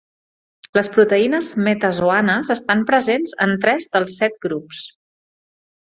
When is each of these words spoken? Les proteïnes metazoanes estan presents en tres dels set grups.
Les 0.77 0.87
proteïnes 0.95 1.49
metazoanes 1.67 2.49
estan 2.57 2.83
presents 2.93 3.37
en 3.47 3.55
tres 3.67 3.89
dels 3.97 4.19
set 4.23 4.41
grups. 4.47 4.85